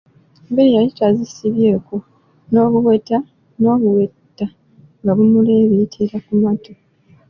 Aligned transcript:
Enviiri 0.47 0.71
yali 0.75 0.91
tazisibyeko, 0.97 1.95
n'obuweta 3.61 4.45
nga 5.01 5.11
bumuleebeetera 5.17 6.17
ku 6.25 6.33
matu. 6.41 6.73